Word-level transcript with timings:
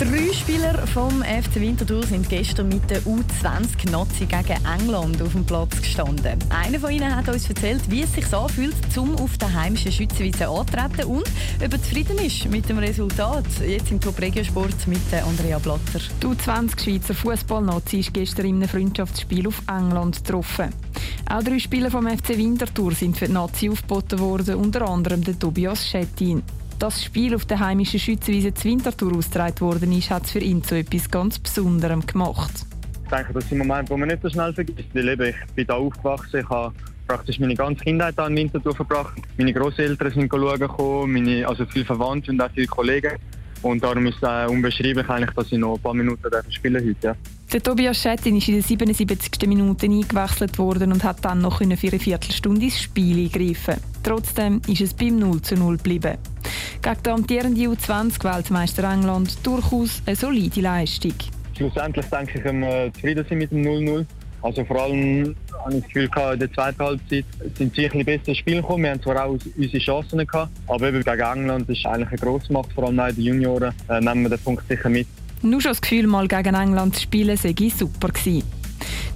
Drei 0.00 0.32
Spieler 0.32 0.86
vom 0.86 1.22
FC 1.22 1.56
Winterthur 1.56 2.06
sind 2.06 2.26
gestern 2.30 2.70
mit 2.70 2.88
der 2.88 3.02
U20 3.02 3.90
Nazi 3.90 4.24
gegen 4.24 4.58
England 4.64 5.20
auf 5.20 5.32
dem 5.32 5.44
Platz 5.44 5.76
gestanden. 5.76 6.38
Einer 6.48 6.80
von 6.80 6.90
ihnen 6.90 7.14
hat 7.14 7.28
uns 7.28 7.46
erzählt, 7.46 7.82
wie 7.90 8.04
es 8.04 8.14
sich 8.14 8.32
anfühlt, 8.32 8.74
zum 8.94 9.14
auf 9.16 9.36
der 9.36 9.52
heimischen 9.52 9.92
Schützenwiese 9.92 10.48
antreten 10.48 11.04
und 11.04 11.24
ob 11.62 11.72
er 11.72 11.82
zufrieden 11.82 12.16
ist 12.16 12.46
mit 12.46 12.66
dem 12.70 12.78
Resultat. 12.78 13.44
Jetzt 13.60 13.90
im 13.90 14.00
Top 14.00 14.18
Regiosport 14.18 14.86
mit 14.86 15.02
Andrea 15.12 15.58
Blatter. 15.58 16.00
Die 16.22 16.26
U20 16.26 16.82
Schweizer 16.82 17.12
Fußball-Nazi 17.12 17.98
ist 17.98 18.14
gestern 18.14 18.46
in 18.46 18.56
einem 18.56 18.70
Freundschaftsspiel 18.70 19.48
auf 19.48 19.60
England 19.68 20.24
getroffen. 20.24 20.70
Auch 21.28 21.42
drei 21.42 21.58
Spieler 21.58 21.90
vom 21.90 22.08
FC 22.08 22.38
Winterthur 22.38 22.92
sind 22.92 23.18
für 23.18 23.26
die 23.26 23.32
Nazi 23.32 23.68
aufgeboten 23.68 24.18
worden, 24.18 24.54
unter 24.54 24.88
anderem 24.88 25.22
der 25.22 25.38
Tobias 25.38 25.86
Schettin 25.86 26.42
das 26.80 27.04
Spiel 27.04 27.34
auf 27.34 27.44
der 27.44 27.60
heimischen 27.60 28.00
Schützenwiese 28.00 28.52
Winterthur 28.62 29.14
ausgetragen 29.14 29.60
worden 29.60 29.92
ist, 29.92 30.10
hat 30.10 30.24
es 30.24 30.32
für 30.32 30.38
ihn 30.38 30.64
zu 30.64 30.76
etwas 30.76 31.10
ganz 31.10 31.38
Besonderem 31.38 32.04
gemacht. 32.04 32.66
Ich 33.04 33.10
denke, 33.10 33.32
das 33.34 33.44
ist 33.44 33.52
ein 33.52 33.58
Moment, 33.58 33.90
wo 33.90 33.96
man 33.96 34.08
nicht 34.08 34.22
so 34.22 34.30
schnell 34.30 34.52
vergisst. 34.54 34.88
Weil 34.94 35.08
eben, 35.08 35.28
ich 35.28 35.54
bin 35.54 35.66
hier 35.66 35.76
aufgewachsen, 35.76 36.40
ich 36.40 36.48
habe 36.48 36.74
praktisch 37.06 37.38
meine 37.38 37.54
ganze 37.54 37.84
Kindheit 37.84 38.18
an 38.18 38.34
Winterthur 38.34 38.74
verbracht. 38.74 39.20
Meine 39.36 39.52
Großeltern 39.52 40.10
sind 40.10 40.30
schauen 40.30 40.58
gekommen, 40.58 41.12
meine, 41.12 41.46
also 41.46 41.66
viele 41.66 41.84
Verwandte 41.84 42.30
und 42.30 42.40
auch 42.40 42.50
viele 42.54 42.66
Kollegen. 42.66 43.12
Und 43.62 43.84
darum 43.84 44.06
ist 44.06 44.22
es 44.22 44.50
unbeschreiblich, 44.50 45.06
eigentlich, 45.08 45.34
dass 45.34 45.52
ich 45.52 45.58
noch 45.58 45.74
ein 45.74 45.82
paar 45.82 45.92
Minuten 45.92 46.30
spielen 46.50 46.82
heute. 46.82 47.08
Ja. 47.08 47.16
Der 47.52 47.62
Tobias 47.62 48.00
Schettin 48.00 48.36
ist 48.36 48.48
in 48.48 48.54
der 48.54 48.62
77. 48.62 49.46
Minute 49.46 49.84
eingewechselt 49.84 50.56
worden 50.56 50.92
und 50.92 51.04
hat 51.04 51.22
dann 51.24 51.42
noch 51.42 51.58
für 51.58 51.64
eine 51.64 51.76
Viertelstunde 51.76 52.64
ins 52.64 52.80
Spiel 52.80 53.26
eingreifen. 53.26 53.74
Trotzdem 54.02 54.62
ist 54.66 54.80
es 54.80 54.94
beim 54.94 55.18
0 55.18 55.42
zu 55.42 55.56
0 55.56 55.76
geblieben. 55.76 56.16
Gegen 56.82 57.02
den 57.02 57.12
amtierenden 57.12 57.76
U20-Weltmeister 57.76 58.90
England 58.90 59.46
durchaus 59.46 60.02
eine 60.06 60.16
solide 60.16 60.62
Leistung. 60.62 61.12
Schlussendlich 61.54 62.06
denke 62.06 62.38
ich, 62.38 62.42
können 62.42 62.60
wir 62.62 62.90
zufrieden 62.94 63.26
sind 63.28 63.38
mit 63.38 63.50
dem 63.50 63.62
0-0. 63.62 64.06
Also 64.40 64.64
vor 64.64 64.84
allem 64.84 65.36
habe 65.62 65.74
ich 65.74 65.82
das 65.82 65.92
Gefühl, 65.92 66.10
in 66.32 66.38
der 66.38 66.52
zweiten 66.54 66.82
Halbzeit 66.82 67.24
sind 67.58 67.74
sie 67.74 67.84
ein 67.84 67.90
bisschen 67.90 68.04
besser 68.06 68.28
ins 68.28 68.38
Spiel 68.38 68.62
gekommen. 68.62 68.84
Wir 68.84 68.90
haben 68.92 69.02
zwar 69.02 69.26
auch 69.26 69.36
unsere 69.56 69.78
Chancen 69.78 70.26
gehabt, 70.26 70.50
aber 70.66 70.88
eben 70.88 71.04
gegen 71.04 71.20
England 71.20 71.68
ist 71.68 71.84
eigentlich 71.84 72.08
eine 72.08 72.18
Grossmacht, 72.18 72.72
vor 72.72 72.84
allem 72.86 72.96
bei 72.96 73.12
den 73.12 73.24
Junioren, 73.24 73.74
äh, 73.90 74.00
nehmen 74.00 74.22
wir 74.22 74.30
den 74.30 74.38
Punkt 74.38 74.66
sicher 74.66 74.88
mit. 74.88 75.06
Nur 75.42 75.60
schon 75.60 75.72
das 75.72 75.82
Gefühl, 75.82 76.06
mal 76.06 76.26
gegen 76.28 76.54
England 76.54 76.96
zu 76.96 77.02
spielen, 77.02 77.36
sei 77.36 77.54
super 77.76 78.08
gewesen. 78.08 78.59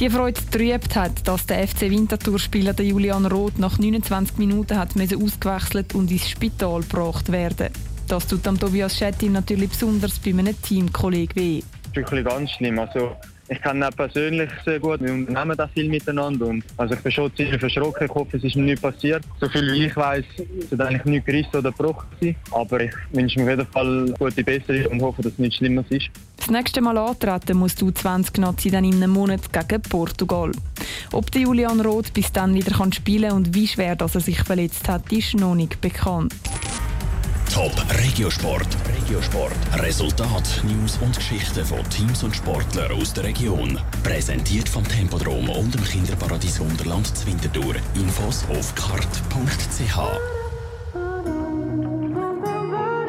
Die 0.00 0.08
Freude 0.08 0.40
trübt 0.50 0.96
hat, 0.96 1.28
dass 1.28 1.44
der 1.44 1.68
FC 1.68 1.82
Winterthur-Spieler 1.82 2.72
Julian 2.80 3.26
Roth 3.26 3.58
nach 3.58 3.78
29 3.78 4.38
Minuten 4.38 4.78
hat 4.78 4.92
ausgewechselt 4.96 5.94
und 5.94 6.10
ins 6.10 6.26
Spital 6.26 6.80
gebracht 6.80 7.30
werden. 7.30 7.68
Das 8.08 8.26
tut 8.26 8.48
am 8.48 8.58
Tobias 8.58 8.96
Schettin 8.96 9.32
natürlich 9.32 9.68
besonders 9.68 10.18
bei 10.18 10.30
einem 10.30 10.58
Teamkollegen 10.62 11.36
weh. 11.36 11.62
Das 11.94 12.10
ist 12.10 12.24
ganz 12.24 12.50
schlimm. 12.52 12.78
Also 12.78 13.14
ich 13.50 13.60
kenne 13.60 13.88
ihn 13.88 13.92
persönlich 13.94 14.48
sehr 14.64 14.80
gut. 14.80 15.02
Wir 15.02 15.12
unternehmen 15.12 15.56
da 15.58 15.68
viel 15.68 15.90
miteinander. 15.90 16.46
Und 16.46 16.64
also 16.78 16.94
ich 16.94 17.00
bin 17.00 17.12
schon 17.12 17.36
ziemlich 17.36 17.60
verschrocken. 17.60 18.06
Ich 18.06 18.14
hoffe, 18.14 18.38
es 18.38 18.44
ist 18.44 18.56
mir 18.56 18.62
nichts 18.62 18.80
passiert. 18.80 19.22
So 19.38 19.50
viel 19.50 19.70
wie 19.70 19.84
ich 19.84 19.96
weiß, 19.96 20.24
es 20.60 20.70
hat 20.70 20.80
eigentlich 20.80 21.04
nichts 21.04 21.26
gerissen 21.26 21.56
oder 21.56 21.72
gebrochen. 21.72 22.36
Aber 22.52 22.80
ich 22.80 22.92
wünsche 23.12 23.38
mir 23.38 23.52
auf 23.52 23.58
jeden 23.58 23.66
Fall 23.72 24.14
gute 24.18 24.44
Besserung 24.44 24.92
und 24.92 25.02
hoffe, 25.02 25.20
dass 25.20 25.32
es 25.32 25.38
nichts 25.38 25.56
Schlimmes 25.56 25.84
ist. 25.90 26.08
Das 26.50 26.56
nächste 26.56 26.80
Mal 26.80 26.98
antreten 26.98 27.58
muss 27.58 27.76
du 27.76 27.92
20 27.92 28.38
Nazi 28.38 28.72
dann 28.72 28.82
in 28.84 28.96
einem 28.96 29.12
Monat 29.12 29.52
gegen 29.52 29.82
Portugal. 29.82 30.50
Ob 31.12 31.30
der 31.30 31.42
Julian 31.42 31.80
Roth 31.80 32.12
bis 32.12 32.32
dann 32.32 32.54
wieder 32.54 32.74
spielen 32.92 33.28
kann 33.28 33.36
und 33.36 33.54
wie 33.54 33.68
schwer 33.68 33.94
dass 33.94 34.16
er 34.16 34.20
sich 34.20 34.42
verletzt 34.42 34.88
hat, 34.88 35.12
ist 35.12 35.34
noch 35.34 35.54
nicht 35.54 35.80
bekannt. 35.80 36.34
Top 37.54 37.72
Regiosport. 38.02 38.66
Regiosport. 39.00 39.52
Resultat, 39.74 40.64
News 40.64 40.98
und 41.00 41.14
Geschichten 41.14 41.64
von 41.64 41.88
Teams 41.88 42.24
und 42.24 42.34
Sportlern 42.34 42.90
aus 43.00 43.12
der 43.12 43.22
Region. 43.22 43.78
Präsentiert 44.02 44.68
vom 44.68 44.82
Tempodrom 44.82 45.48
und 45.50 45.72
dem 45.72 45.84
Kinderparadies 45.84 46.58
Wunderland 46.58 47.16
Zwintertour. 47.16 47.76
Infos 47.94 48.44
auf 48.50 48.74
kart.ch. 48.74 50.39